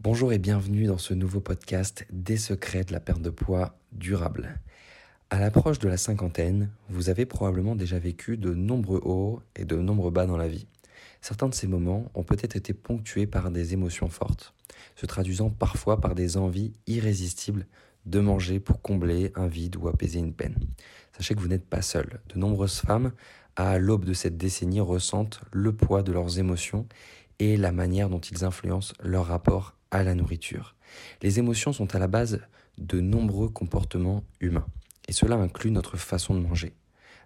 Bonjour 0.00 0.32
et 0.32 0.38
bienvenue 0.38 0.84
dans 0.84 0.96
ce 0.96 1.12
nouveau 1.12 1.40
podcast 1.40 2.06
des 2.12 2.36
secrets 2.36 2.84
de 2.84 2.92
la 2.92 3.00
perte 3.00 3.20
de 3.20 3.30
poids 3.30 3.74
durable. 3.90 4.60
À 5.28 5.40
l'approche 5.40 5.80
de 5.80 5.88
la 5.88 5.96
cinquantaine, 5.96 6.70
vous 6.88 7.08
avez 7.08 7.26
probablement 7.26 7.74
déjà 7.74 7.98
vécu 7.98 8.36
de 8.36 8.54
nombreux 8.54 9.00
hauts 9.04 9.42
et 9.56 9.64
de 9.64 9.74
nombreux 9.74 10.12
bas 10.12 10.26
dans 10.26 10.36
la 10.36 10.46
vie. 10.46 10.68
Certains 11.20 11.48
de 11.48 11.54
ces 11.54 11.66
moments 11.66 12.12
ont 12.14 12.22
peut-être 12.22 12.54
été 12.54 12.74
ponctués 12.74 13.26
par 13.26 13.50
des 13.50 13.72
émotions 13.72 14.08
fortes, 14.08 14.54
se 14.94 15.04
traduisant 15.04 15.50
parfois 15.50 16.00
par 16.00 16.14
des 16.14 16.36
envies 16.36 16.74
irrésistibles 16.86 17.66
de 18.06 18.20
manger 18.20 18.60
pour 18.60 18.80
combler 18.80 19.32
un 19.34 19.48
vide 19.48 19.74
ou 19.74 19.88
apaiser 19.88 20.20
une 20.20 20.32
peine. 20.32 20.60
Sachez 21.16 21.34
que 21.34 21.40
vous 21.40 21.48
n'êtes 21.48 21.66
pas 21.66 21.82
seul. 21.82 22.20
De 22.32 22.38
nombreuses 22.38 22.78
femmes, 22.78 23.10
à 23.56 23.80
l'aube 23.80 24.04
de 24.04 24.14
cette 24.14 24.36
décennie, 24.36 24.80
ressentent 24.80 25.40
le 25.50 25.72
poids 25.72 26.04
de 26.04 26.12
leurs 26.12 26.38
émotions 26.38 26.86
et 27.40 27.56
la 27.56 27.72
manière 27.72 28.08
dont 28.08 28.20
ils 28.20 28.44
influencent 28.44 28.94
leur 29.02 29.26
rapport 29.26 29.74
à 29.90 30.02
la 30.02 30.14
nourriture. 30.14 30.74
Les 31.22 31.38
émotions 31.38 31.72
sont 31.72 31.94
à 31.94 31.98
la 31.98 32.08
base 32.08 32.40
de 32.78 33.00
nombreux 33.00 33.48
comportements 33.48 34.24
humains, 34.40 34.66
et 35.08 35.12
cela 35.12 35.36
inclut 35.36 35.70
notre 35.70 35.96
façon 35.96 36.34
de 36.34 36.40
manger. 36.40 36.74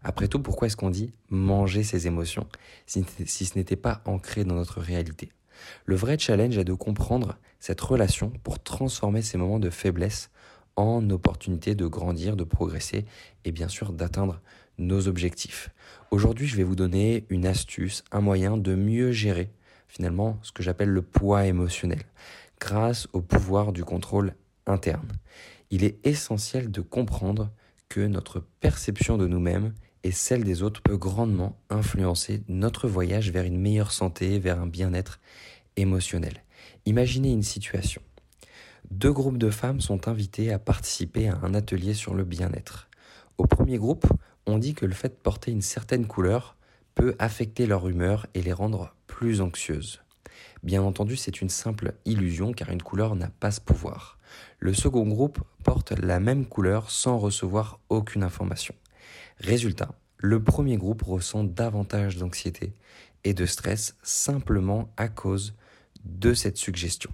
Après 0.03 0.29
tout, 0.29 0.41
pourquoi 0.41 0.67
est-ce 0.67 0.77
qu'on 0.77 0.91
dit 0.91 1.12
manger 1.30 1.84
ses 1.84 2.06
émotions 2.06 2.48
si, 2.87 3.05
ce 3.05 3.59
n'était 3.59 3.77
pas 3.77 4.03
ancré 4.05 4.45
dans 4.45 4.55
notre 4.55 4.80
réalité? 4.80 5.30
Le 5.84 5.95
vrai 5.95 6.19
challenge 6.19 6.59
est 6.59 6.65
de 6.65 6.75
comprendre 6.75 7.39
cette 7.61 7.80
relation 7.80 8.30
pour 8.43 8.61
transformer 8.61 9.23
ces 9.23 9.39
moments 9.39 9.61
de 9.61 9.70
faiblesse 9.70 10.31
en 10.75 11.09
opportunité 11.11 11.75
de 11.75 11.87
grandir, 11.87 12.34
de 12.34 12.45
progresser 12.45 13.05
et 13.45 13.53
bien 13.53 13.69
sûr 13.69 13.92
d'atteindre 13.92 14.41
nos 14.79 15.06
objectifs. 15.06 15.70
Aujourd'hui, 16.11 16.47
je 16.47 16.56
vais 16.56 16.65
vous 16.65 16.75
donner 16.75 17.27
une 17.29 17.47
astuce, 17.47 18.03
un 18.11 18.20
moyen 18.20 18.56
de 18.56 18.75
mieux 18.75 19.12
gérer 19.12 19.51
finalement 19.93 20.39
ce 20.43 20.53
que 20.53 20.63
j'appelle 20.63 20.89
le 20.89 21.03
poids 21.03 21.45
émotionnel 21.45 22.01
grâce 22.59 23.09
au 23.13 23.21
pouvoir 23.21 23.73
du 23.73 23.85
contrôle 23.85 24.35
interne. 24.67 25.13
Il 25.71 25.85
est 25.85 25.99
essentiel 26.07 26.71
de 26.71 26.81
comprendre 26.81 27.51
que 27.91 28.01
notre 28.01 28.41
perception 28.61 29.19
de 29.19 29.27
nous-mêmes 29.27 29.75
et 30.03 30.11
celle 30.11 30.45
des 30.45 30.62
autres 30.62 30.81
peut 30.81 30.97
grandement 30.97 31.59
influencer 31.69 32.43
notre 32.49 32.89
voyage 32.89 33.31
vers 33.31 33.45
une 33.45 33.61
meilleure 33.61 33.93
santé, 33.93 34.39
vers 34.39 34.61
un 34.61 34.67
bien-être 34.67 35.21
émotionnel. 35.77 36.43
Imaginez 36.87 37.31
une 37.31 37.43
situation. 37.43 38.01
Deux 38.91 39.12
groupes 39.12 39.39
de 39.39 39.51
femmes 39.51 39.83
sont 39.83 40.09
invités 40.09 40.53
à 40.53 40.59
participer 40.59 41.29
à 41.29 41.39
un 41.43 41.53
atelier 41.53 41.93
sur 41.93 42.15
le 42.15 42.25
bien-être. 42.25 42.89
Au 43.37 43.47
premier 43.47 43.77
groupe, 43.77 44.06
on 44.47 44.56
dit 44.56 44.75
que 44.75 44.87
le 44.87 44.95
fait 44.95 45.11
de 45.11 45.23
porter 45.23 45.51
une 45.51 45.62
certaine 45.62 46.06
couleur 46.06 46.56
peut 46.95 47.15
affecter 47.19 47.67
leur 47.67 47.89
humeur 47.89 48.27
et 48.34 48.41
les 48.43 48.53
rendre 48.53 48.95
plus 49.23 49.41
anxieuses. 49.41 50.03
Bien 50.65 50.83
entendu, 50.83 51.15
c'est 51.15 51.41
une 51.42 51.48
simple 51.48 51.95
illusion 52.05 52.53
car 52.53 52.70
une 52.70 52.83
couleur 52.83 53.15
n'a 53.15 53.28
pas 53.28 53.53
ce 53.53 53.61
pouvoir. 53.61 54.19
Le 54.59 54.75
second 54.75 55.06
groupe 55.06 55.39
porte 55.62 55.92
la 55.92 56.19
même 56.19 56.45
couleur 56.45 56.91
sans 56.91 57.19
recevoir 57.19 57.78
aucune 57.89 58.25
information. 58.25 58.75
Résultat, 59.39 59.95
le 60.19 60.43
premier 60.43 60.77
groupe 60.77 61.03
ressent 61.03 61.45
davantage 61.45 62.17
d'anxiété 62.17 62.73
et 63.23 63.33
de 63.33 63.47
stress 63.47 63.95
simplement 64.03 64.93
à 64.97 65.06
cause 65.06 65.55
de 66.05 66.34
cette 66.34 66.56
suggestion. 66.56 67.12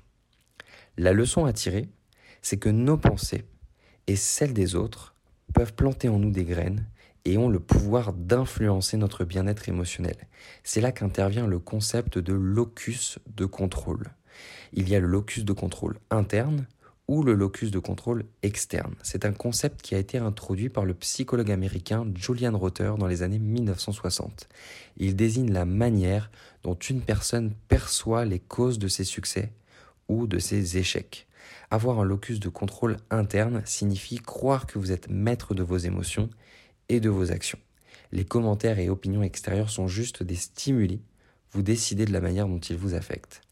La 0.97 1.13
leçon 1.13 1.45
à 1.45 1.53
tirer, 1.53 1.91
c'est 2.41 2.57
que 2.57 2.71
nos 2.71 2.97
pensées 2.97 3.45
et 4.07 4.17
celles 4.17 4.55
des 4.55 4.77
autres 4.77 5.15
peuvent 5.53 5.75
planter 5.75 6.09
en 6.09 6.19
nous 6.19 6.31
des 6.31 6.47
graines 6.47 6.87
et 7.29 7.37
ont 7.37 7.51
le 7.51 7.61
pouvoir 7.61 8.15
d'influencer 8.15 8.97
notre 8.97 9.27
bien-être 9.27 9.69
émotionnel. 9.69 10.17
C'est 10.65 10.81
là 10.81 10.93
qu'intervient 10.93 11.47
le 11.47 11.59
concept 11.59 12.17
de 12.17 12.33
locus 12.33 13.19
de 13.37 13.45
contrôle. 13.45 14.07
Il 14.73 14.89
y 14.89 14.95
a 14.95 15.01
le 15.01 15.09
locus 15.09 15.45
de 15.45 15.53
contrôle 15.53 15.99
interne 16.11 16.67
ou 17.07 17.23
le 17.23 17.35
locus 17.35 17.71
de 17.71 17.79
contrôle 17.79 18.25
externe. 18.43 18.95
C'est 19.03 19.27
un 19.27 19.33
concept 19.33 19.83
qui 19.83 19.95
a 19.95 19.99
été 19.99 20.17
introduit 20.17 20.71
par 20.71 20.87
le 20.87 20.95
psychologue 20.95 21.51
américain 21.51 22.07
Julian 22.15 22.57
Rother 22.57 22.97
dans 22.97 23.07
les 23.07 23.23
années 23.23 23.39
1960. 23.39 24.49
Il 24.97 25.15
désigne 25.15 25.53
la 25.53 25.67
manière 25.67 26.31
dont 26.63 26.77
une 26.77 27.03
personne 27.03 27.53
perçoit 27.69 28.25
les 28.25 28.41
causes 28.41 28.79
de 28.79 28.89
ses 28.89 29.05
succès 29.05 29.53
ou 30.09 30.27
de 30.27 30.39
ses 30.39 30.79
échecs. 30.79 31.27
Avoir 31.71 32.01
un 32.01 32.05
locus 32.05 32.41
de 32.41 32.49
contrôle 32.49 32.97
interne 33.11 33.61
signifie 33.67 34.17
croire 34.17 34.67
que 34.67 34.79
vous 34.79 34.93
êtes 34.93 35.11
maître 35.11 35.53
de 35.53 35.63
vos 35.63 35.77
émotions 35.77 36.31
et 36.89 37.01
de 37.01 37.09
vos 37.09 37.31
actions. 37.33 37.59
Les 38.13 38.25
commentaires 38.25 38.79
et 38.79 38.89
opinions 38.89 39.23
extérieures 39.23 39.71
sont 39.71 39.89
juste 39.89 40.23
des 40.23 40.35
stimuli. 40.35 41.03
Vous 41.53 41.63
décidez 41.63 42.05
de 42.05 42.13
la 42.13 42.21
manière 42.21 42.49
dont 42.49 42.59
ils 42.59 42.77
vous 42.77 42.95
affectent. 42.95 43.43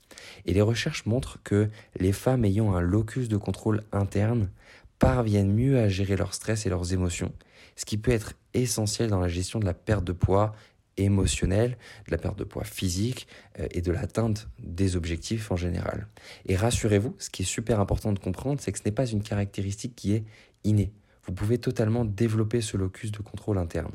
Et 0.47 0.55
les 0.55 0.63
recherches 0.63 1.07
montrent 1.07 1.43
que 1.43 1.69
les 1.99 2.13
femmes 2.13 2.45
ayant 2.45 2.75
un 2.75 2.81
locus 2.81 3.29
de 3.29 3.37
contrôle 3.37 3.83
interne 3.93 4.51
parviennent 4.99 5.53
mieux 5.53 5.79
à 5.79 5.89
gérer 5.89 6.17
leur 6.17 6.33
stress 6.33 6.65
et 6.65 6.71
leurs 6.71 6.93
émotions, 6.93 7.33
ce 7.77 7.85
qui 7.85 7.99
peut 7.99 8.13
être 8.13 8.33
essentiel 8.55 9.11
dans 9.11 9.21
la 9.21 9.29
gestion 9.29 9.59
de 9.59 9.67
la 9.67 9.75
perte 9.75 10.05
de 10.05 10.13
poids 10.13 10.55
émotionnelle, 10.97 11.77
de 12.07 12.13
la 12.13 12.17
perte 12.17 12.39
de 12.39 12.45
poids 12.45 12.65
physique 12.65 13.27
euh, 13.61 13.67
et 13.71 13.83
de 13.83 13.93
l'atteinte 13.93 14.49
des 14.59 14.97
objectifs 14.97 15.51
en 15.51 15.57
général. 15.57 16.07
Et 16.47 16.57
rassurez-vous, 16.57 17.15
ce 17.19 17.29
qui 17.29 17.43
est 17.43 17.47
super 17.47 17.81
important 17.81 18.13
de 18.13 18.19
comprendre, 18.19 18.63
c'est 18.63 18.73
que 18.73 18.79
ce 18.79 18.85
n'est 18.85 18.93
pas 18.93 19.07
une 19.07 19.23
caractéristique 19.23 19.95
qui 19.95 20.15
est 20.15 20.25
innée 20.65 20.93
vous 21.26 21.32
pouvez 21.32 21.59
totalement 21.59 22.04
développer 22.04 22.60
ce 22.60 22.76
locus 22.76 23.12
de 23.12 23.19
contrôle 23.19 23.59
interne. 23.59 23.92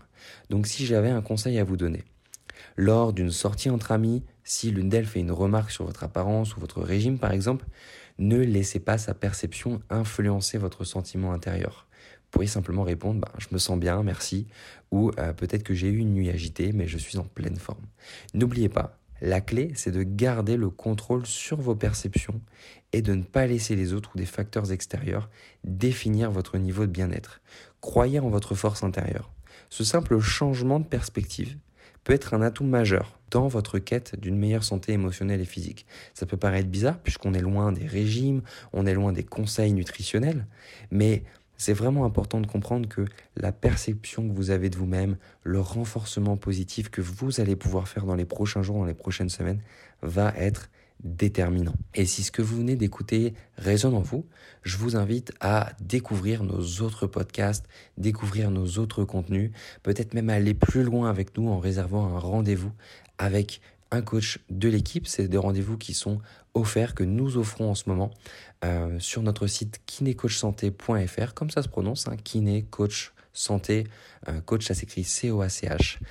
Donc 0.50 0.68
si 0.68 0.86
j'avais 0.86 1.10
un 1.10 1.22
conseil 1.22 1.60
à 1.60 1.64
vous 1.64 1.78
donner, 1.78 2.04
lors 2.78 3.14
d'une 3.14 3.32
sortie 3.32 3.70
entre 3.70 3.92
amis, 3.92 4.24
si 4.44 4.72
l'une 4.72 4.90
d'elles 4.90 5.06
fait 5.06 5.20
une 5.20 5.32
remarque 5.32 5.72
sur 5.72 5.86
votre 5.86 6.04
apparence 6.04 6.56
ou 6.56 6.60
votre 6.60 6.82
régime 6.82 7.18
par 7.18 7.32
exemple, 7.32 7.66
ne 8.20 8.38
laissez 8.38 8.80
pas 8.80 8.98
sa 8.98 9.14
perception 9.14 9.82
influencer 9.90 10.58
votre 10.58 10.84
sentiment 10.84 11.32
intérieur. 11.34 11.88
Vous 12.32 12.36
pourriez 12.36 12.50
simplement 12.50 12.84
répondre 12.84 13.20
bah, 13.20 13.32
Je 13.38 13.48
me 13.52 13.58
sens 13.58 13.80
bien, 13.80 14.04
merci, 14.04 14.48
ou 14.92 15.12
euh, 15.20 15.34
peut-être 15.34 15.64
que 15.64 15.74
j'ai 15.74 15.88
eu 15.88 15.98
une 15.98 16.14
nuit 16.14 16.30
agitée, 16.30 16.72
mais 16.72 16.88
je 16.88 16.98
suis 16.98 17.18
en 17.18 17.24
pleine 17.24 17.58
forme. 17.58 17.84
N'oubliez 18.34 18.70
pas, 18.70 19.01
la 19.22 19.40
clé, 19.40 19.72
c'est 19.76 19.92
de 19.92 20.04
garder 20.04 20.58
le 20.58 20.70
contrôle 20.70 21.26
sur 21.26 21.62
vos 21.62 21.76
perceptions 21.76 22.42
et 22.92 23.02
de 23.02 23.14
ne 23.14 23.24
pas 23.24 23.46
laisser 23.46 23.76
les 23.76 23.94
autres 23.94 24.12
ou 24.16 24.18
des 24.18 24.26
facteurs 24.26 24.72
extérieurs 24.72 25.30
définir 25.64 26.32
votre 26.32 26.58
niveau 26.58 26.86
de 26.86 26.92
bien-être. 26.92 27.42
Croyez 27.82 28.20
en 28.20 28.30
votre 28.30 28.56
force 28.56 28.84
intérieure. 28.84 29.32
Ce 29.70 29.84
simple 29.84 30.20
changement 30.20 30.80
de 30.80 30.86
perspective 30.86 31.58
peut 32.04 32.14
être 32.14 32.34
un 32.34 32.42
atout 32.42 32.64
majeur 32.64 33.20
dans 33.30 33.48
votre 33.48 33.80
quête 33.80 34.20
d'une 34.20 34.38
meilleure 34.38 34.64
santé 34.64 34.92
émotionnelle 34.92 35.40
et 35.40 35.46
physique. 35.46 35.86
Ça 36.14 36.26
peut 36.26 36.36
paraître 36.38 36.68
bizarre 36.68 36.98
puisqu'on 36.98 37.34
est 37.34 37.42
loin 37.42 37.72
des 37.72 37.86
régimes, 37.86 38.42
on 38.74 38.86
est 38.86 38.94
loin 38.94 39.14
des 39.14 39.24
conseils 39.24 39.74
nutritionnels, 39.74 40.48
mais 40.90 41.24
c'est 41.62 41.74
vraiment 41.74 42.06
important 42.06 42.42
de 42.42 42.48
comprendre 42.48 42.90
que 42.90 43.06
la 43.38 43.52
perception 43.52 44.28
que 44.28 44.34
vous 44.34 44.50
avez 44.50 44.72
de 44.72 44.78
vous-même, 44.78 45.16
le 45.44 45.60
renforcement 45.60 46.36
positif 46.36 46.90
que 46.90 47.02
vous 47.02 47.40
allez 47.40 47.56
pouvoir 47.56 47.88
faire 47.88 48.08
dans 48.08 48.16
les 48.16 48.26
prochains 48.26 48.64
jours, 48.64 48.78
dans 48.78 48.86
les 48.86 48.96
prochaines 48.96 49.30
semaines, 49.30 49.62
va 50.02 50.34
être 50.38 50.72
déterminant. 51.04 51.76
Et 51.94 52.08
si 52.08 52.24
ce 52.24 52.32
que 52.32 52.42
vous 52.42 52.58
venez 52.58 52.76
d'écouter 52.76 53.36
résonne 53.58 53.94
en 53.94 54.02
vous, 54.02 54.26
je 54.64 54.76
vous 54.78 54.96
invite 54.96 55.34
à 55.40 55.74
découvrir 55.80 56.44
nos 56.44 56.64
autres 56.82 57.06
podcasts, 57.06 57.68
découvrir 57.96 58.50
nos 58.50 58.80
autres 58.80 59.06
contenus, 59.06 59.52
peut-être 59.84 60.16
même 60.16 60.32
aller 60.32 60.56
plus 60.56 60.82
loin 60.82 61.12
avec 61.12 61.38
nous 61.38 61.48
en 61.48 61.60
réservant 61.60 62.08
un 62.08 62.18
rendez-vous 62.18 62.72
avec 63.20 63.62
un 63.92 64.02
coach 64.02 64.40
de 64.50 64.68
l'équipe. 64.68 65.06
C'est 65.06 65.28
des 65.28 65.38
rendez-vous 65.38 65.78
qui 65.78 65.94
sont 65.94 66.22
offerts, 66.54 66.96
que 66.96 67.04
nous 67.04 67.38
offrons 67.38 67.72
en 67.72 67.76
ce 67.76 67.90
moment 67.90 68.12
euh, 68.64 69.00
sur 69.00 69.22
notre 69.24 69.48
site 69.48 69.82
kinécoachsanté.fr, 69.86 71.34
comme 71.34 71.50
ça 71.50 71.62
se 71.64 71.70
prononce, 71.70 72.08
hein, 72.08 72.16
kiné 72.18 72.64
coach 72.64 73.14
santé, 73.34 73.88
euh, 74.28 74.42
coach 74.42 74.66
ça 74.66 74.74
s'écrit 74.74 75.04
C-O-A-C-H.fr. 75.04 76.02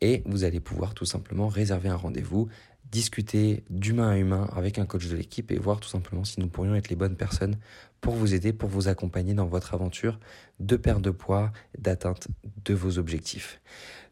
Et 0.00 0.22
vous 0.26 0.44
allez 0.44 0.60
pouvoir 0.60 0.94
tout 0.94 1.04
simplement 1.04 1.46
réserver 1.46 1.88
un 1.88 1.96
rendez-vous, 1.96 2.48
discuter 2.90 3.62
d'humain 3.70 4.10
à 4.10 4.18
humain 4.18 4.50
avec 4.54 4.78
un 4.78 4.84
coach 4.84 5.06
de 5.06 5.16
l'équipe 5.16 5.50
et 5.52 5.58
voir 5.58 5.80
tout 5.80 5.88
simplement 5.88 6.24
si 6.24 6.40
nous 6.40 6.48
pourrions 6.48 6.74
être 6.74 6.88
les 6.88 6.96
bonnes 6.96 7.16
personnes 7.16 7.56
pour 8.00 8.14
vous 8.14 8.34
aider, 8.34 8.52
pour 8.52 8.68
vous 8.68 8.88
accompagner 8.88 9.32
dans 9.32 9.46
votre 9.46 9.74
aventure 9.74 10.18
de 10.58 10.76
perte 10.76 11.00
de 11.00 11.10
poids, 11.10 11.52
d'atteinte 11.78 12.28
de 12.64 12.74
vos 12.74 12.98
objectifs. 12.98 13.60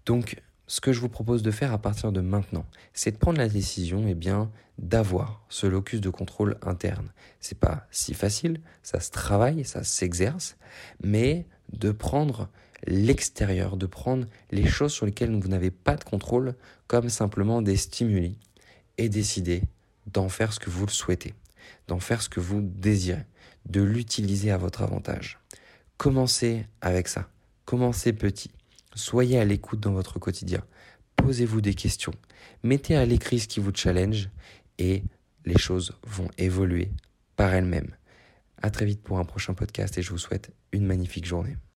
Donc, 0.06 0.40
ce 0.70 0.80
que 0.80 0.92
je 0.92 1.00
vous 1.00 1.08
propose 1.08 1.42
de 1.42 1.50
faire 1.50 1.72
à 1.72 1.78
partir 1.78 2.12
de 2.12 2.20
maintenant, 2.20 2.64
c'est 2.94 3.10
de 3.10 3.16
prendre 3.16 3.38
la 3.38 3.48
décision 3.48 4.04
eh 4.06 4.14
bien, 4.14 4.52
d'avoir 4.78 5.44
ce 5.48 5.66
locus 5.66 6.00
de 6.00 6.10
contrôle 6.10 6.58
interne. 6.62 7.10
C'est 7.40 7.58
pas 7.58 7.88
si 7.90 8.14
facile, 8.14 8.60
ça 8.84 9.00
se 9.00 9.10
travaille, 9.10 9.64
ça 9.64 9.82
s'exerce, 9.82 10.56
mais 11.02 11.44
de 11.72 11.90
prendre 11.90 12.48
l'extérieur, 12.86 13.76
de 13.76 13.86
prendre 13.86 14.28
les 14.52 14.64
choses 14.64 14.92
sur 14.92 15.06
lesquelles 15.06 15.34
vous 15.34 15.48
n'avez 15.48 15.72
pas 15.72 15.96
de 15.96 16.04
contrôle 16.04 16.54
comme 16.86 17.08
simplement 17.08 17.62
des 17.62 17.76
stimuli 17.76 18.38
et 18.96 19.08
décider 19.08 19.64
d'en 20.06 20.28
faire 20.28 20.52
ce 20.52 20.60
que 20.60 20.70
vous 20.70 20.86
le 20.86 20.92
souhaitez, 20.92 21.34
d'en 21.88 21.98
faire 21.98 22.22
ce 22.22 22.28
que 22.28 22.38
vous 22.38 22.60
désirez, 22.62 23.26
de 23.68 23.82
l'utiliser 23.82 24.52
à 24.52 24.56
votre 24.56 24.82
avantage. 24.82 25.40
Commencez 25.96 26.64
avec 26.80 27.08
ça. 27.08 27.28
Commencez 27.64 28.12
petit. 28.12 28.52
Soyez 28.94 29.38
à 29.38 29.44
l'écoute 29.44 29.80
dans 29.80 29.92
votre 29.92 30.18
quotidien. 30.18 30.62
Posez-vous 31.16 31.60
des 31.60 31.74
questions. 31.74 32.12
Mettez 32.62 32.96
à 32.96 33.06
l'écrit 33.06 33.40
ce 33.40 33.48
qui 33.48 33.60
vous 33.60 33.72
challenge 33.74 34.30
et 34.78 35.04
les 35.44 35.58
choses 35.58 35.92
vont 36.04 36.28
évoluer 36.38 36.90
par 37.36 37.54
elles-mêmes. 37.54 37.94
À 38.62 38.70
très 38.70 38.84
vite 38.84 39.02
pour 39.02 39.18
un 39.18 39.24
prochain 39.24 39.54
podcast 39.54 39.96
et 39.96 40.02
je 40.02 40.10
vous 40.10 40.18
souhaite 40.18 40.50
une 40.72 40.86
magnifique 40.86 41.26
journée. 41.26 41.56